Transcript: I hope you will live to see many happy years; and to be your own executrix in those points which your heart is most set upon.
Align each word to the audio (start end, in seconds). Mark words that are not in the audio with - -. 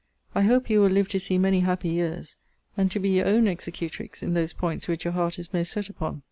I 0.33 0.41
hope 0.41 0.67
you 0.67 0.81
will 0.81 0.89
live 0.89 1.09
to 1.09 1.19
see 1.19 1.37
many 1.37 1.59
happy 1.59 1.89
years; 1.89 2.35
and 2.75 2.89
to 2.89 2.97
be 2.99 3.09
your 3.09 3.27
own 3.27 3.45
executrix 3.47 4.23
in 4.23 4.33
those 4.33 4.51
points 4.51 4.87
which 4.87 5.05
your 5.05 5.13
heart 5.13 5.37
is 5.37 5.53
most 5.53 5.71
set 5.71 5.89
upon. 5.89 6.19